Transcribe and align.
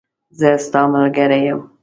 زه 0.39 0.49
ستاملګری 0.65 1.39
یم 1.45 1.59